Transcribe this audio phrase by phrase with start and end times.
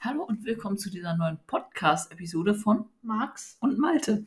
[0.00, 3.56] Hallo und willkommen zu dieser neuen Podcast-Episode von Max.
[3.60, 4.26] und Malte.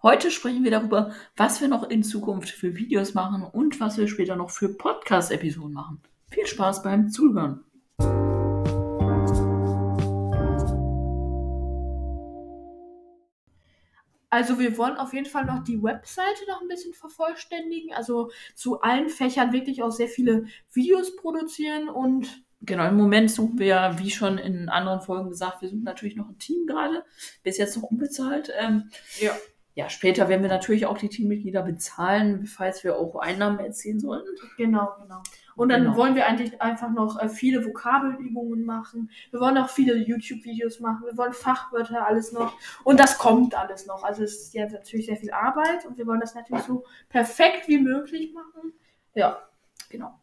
[0.00, 4.06] Heute sprechen wir darüber, was wir noch in Zukunft für Videos machen und was wir
[4.06, 6.00] später noch für Podcast-Episoden machen.
[6.30, 7.64] Viel Spaß beim Zuhören.
[14.30, 17.92] Also wir wollen auf jeden Fall noch die Webseite noch ein bisschen vervollständigen.
[17.92, 23.58] Also zu allen Fächern wirklich auch sehr viele Videos produzieren und Genau, im Moment suchen
[23.58, 27.04] wir ja, wie schon in anderen Folgen gesagt, wir suchen natürlich noch ein Team gerade.
[27.44, 28.52] Bis jetzt noch unbezahlt.
[28.58, 29.30] Ähm, ja.
[29.74, 34.28] ja, später werden wir natürlich auch die Teammitglieder bezahlen, falls wir auch Einnahmen erzielen sollten.
[34.56, 35.22] Genau, genau.
[35.54, 35.96] Und dann Genau.
[35.96, 39.10] wollen wir eigentlich einfach noch äh, viele Vokabelübungen machen.
[39.30, 41.04] Wir wollen auch viele YouTube-Videos machen.
[41.04, 42.56] Wir wollen Fachwörter, alles noch.
[42.84, 44.04] Und das kommt alles noch.
[44.04, 47.66] Also es ist ja natürlich sehr viel Arbeit und wir wollen das natürlich so perfekt
[47.66, 48.72] wie möglich machen.
[49.14, 49.38] Ja,
[49.90, 50.18] genau.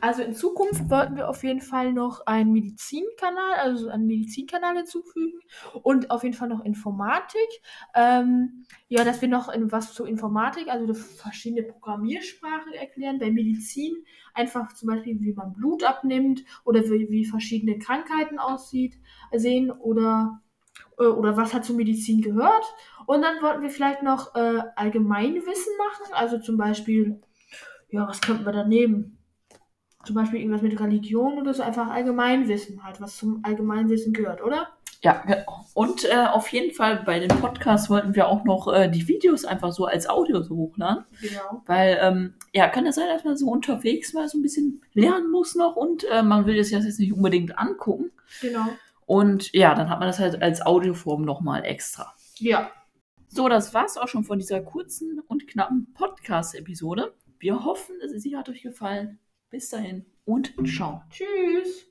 [0.00, 5.40] Also in Zukunft wollten wir auf jeden Fall noch einen Medizinkanal, also einen Medizinkanal hinzufügen
[5.82, 7.48] und auf jeden Fall noch Informatik.
[7.94, 13.18] Ähm, ja, dass wir noch in, was zur Informatik, also verschiedene Programmiersprachen erklären.
[13.18, 18.94] Bei Medizin einfach zum Beispiel, wie man Blut abnimmt oder wie, wie verschiedene Krankheiten aussieht,
[19.32, 20.42] sehen oder,
[20.98, 22.64] äh, oder was hat zur Medizin gehört.
[23.06, 27.20] Und dann wollten wir vielleicht noch äh, Allgemeinwissen machen, also zum Beispiel,
[27.90, 29.17] ja, was könnten wir da nehmen?
[30.08, 34.68] Zum Beispiel irgendwas mit Religion oder so, einfach Allgemeinwissen halt, was zum Allgemeinwissen gehört, oder?
[35.02, 35.66] Ja, genau.
[35.74, 39.44] Und äh, auf jeden Fall bei den Podcasts wollten wir auch noch äh, die Videos
[39.44, 41.04] einfach so als Audio so hochladen.
[41.20, 41.62] Genau.
[41.66, 45.30] Weil, ähm, ja, kann das sein, dass man so unterwegs mal so ein bisschen lernen
[45.30, 48.10] muss noch und äh, man will das jetzt nicht unbedingt angucken.
[48.40, 48.64] Genau.
[49.04, 52.14] Und ja, dann hat man das halt als Audioform nochmal extra.
[52.38, 52.70] Ja.
[53.28, 57.12] So, das war's auch schon von dieser kurzen und knappen Podcast-Episode.
[57.38, 59.18] Wir hoffen, sie hat euch gefallen.
[59.50, 61.02] Bis dahin und ciao.
[61.10, 61.86] Tschüss.